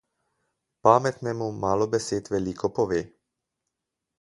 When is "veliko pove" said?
2.37-3.03